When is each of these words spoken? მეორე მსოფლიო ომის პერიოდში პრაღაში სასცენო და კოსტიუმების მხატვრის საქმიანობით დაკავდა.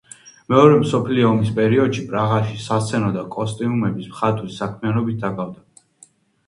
მეორე 0.51 0.77
მსოფლიო 0.83 1.27
ომის 1.31 1.51
პერიოდში 1.59 2.05
პრაღაში 2.13 2.57
სასცენო 2.69 3.13
და 3.19 3.27
კოსტიუმების 3.37 4.09
მხატვრის 4.17 4.61
საქმიანობით 4.65 5.23
დაკავდა. 5.29 5.89